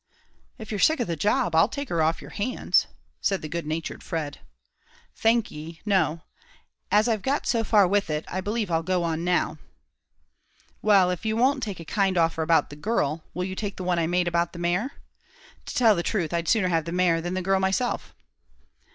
[0.57, 2.87] "If you're sick of the job, I'll take her off your hands,"
[3.21, 4.39] said the good natured Fred.
[5.15, 6.21] "Thank ye, no;
[6.89, 9.59] as I've got so far with it, I believe I'll go on now."
[10.81, 13.83] "Well, if you won't take a kind offer about the girl, will you take the
[13.83, 14.93] one I made about the mare?
[15.67, 18.15] To tell the truth, I'd sooner have the mare than the girl myself."